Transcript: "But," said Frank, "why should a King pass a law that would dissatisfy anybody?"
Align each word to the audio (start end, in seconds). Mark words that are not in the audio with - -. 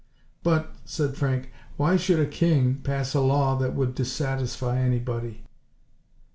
"But," 0.41 0.73
said 0.83 1.15
Frank, 1.15 1.51
"why 1.77 1.95
should 1.95 2.19
a 2.19 2.25
King 2.25 2.79
pass 2.81 3.13
a 3.13 3.19
law 3.21 3.55
that 3.57 3.75
would 3.75 3.93
dissatisfy 3.93 4.75
anybody?" 4.79 5.43